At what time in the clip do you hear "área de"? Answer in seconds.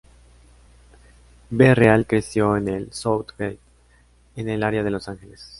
4.63-4.89